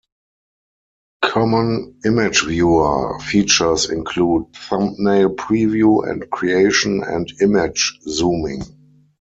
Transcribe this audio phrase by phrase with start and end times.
[1.23, 8.63] Common image viewer features include thumbnail preview and creation, and image zooming.